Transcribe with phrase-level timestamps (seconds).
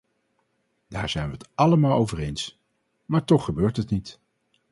[0.87, 2.57] Daar zijn wij het allemaal over eens,
[3.05, 4.19] maar toch gebeurt het niet.